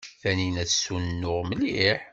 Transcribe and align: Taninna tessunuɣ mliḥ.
Taninna 0.21 0.63
tessunuɣ 0.69 1.39
mliḥ. 1.49 1.99